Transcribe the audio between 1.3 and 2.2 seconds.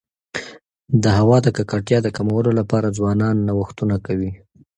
د ککړتیا د